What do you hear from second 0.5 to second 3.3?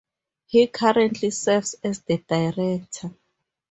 currently serves as the Director.